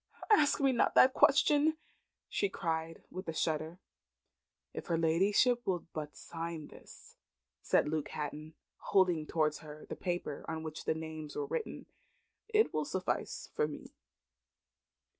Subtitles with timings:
[0.31, 1.77] "Ask me not that question!"
[2.27, 3.77] she cried, with a shudder.
[4.73, 7.17] "If her ladyship will but sign this,"
[7.61, 11.85] said Luke Hatton, holding towards her the paper on which the names were written,
[12.49, 13.91] "it will suffice for me."